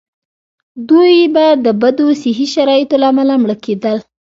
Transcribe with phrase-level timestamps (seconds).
[0.89, 3.97] دوی به د بدو صحي شرایطو له امله مړه کېدل.